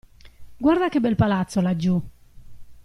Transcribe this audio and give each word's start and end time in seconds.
Guarda 0.57 0.89
che 0.89 0.99
bel 0.99 1.15
palazzo 1.15 1.61
laggiù. 1.61 2.01